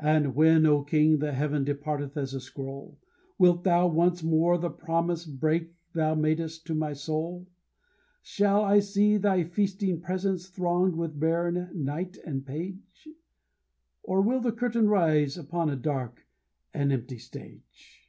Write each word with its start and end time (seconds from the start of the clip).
And 0.00 0.36
when, 0.36 0.64
O 0.66 0.84
King, 0.84 1.18
the 1.18 1.32
heaven 1.32 1.64
departeth 1.64 2.16
as 2.16 2.32
a 2.32 2.38
scroll, 2.40 2.96
Wilt 3.38 3.64
thou 3.64 3.88
once 3.88 4.22
more 4.22 4.56
the 4.56 4.70
promise 4.70 5.26
break 5.26 5.72
thou 5.94 6.14
madest 6.14 6.64
to 6.68 6.76
my 6.76 6.92
soul? 6.92 7.48
Shall 8.22 8.62
I 8.62 8.78
see 8.78 9.16
thy 9.16 9.42
feasting 9.42 10.00
presence 10.00 10.46
thronged 10.48 10.94
with 10.94 11.18
baron, 11.18 11.70
knight, 11.74 12.18
and 12.24 12.46
page? 12.46 13.08
Or 14.04 14.20
will 14.20 14.38
the 14.38 14.52
curtain 14.52 14.86
rise 14.86 15.36
upon 15.36 15.70
a 15.70 15.74
dark 15.74 16.24
and 16.72 16.92
empty 16.92 17.18
stage? 17.18 18.08